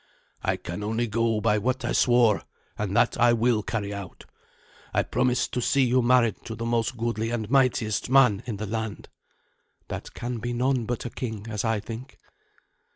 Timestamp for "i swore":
1.85-2.41